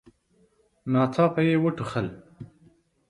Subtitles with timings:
[0.91, 2.07] ناڅاپه يې وټوخل.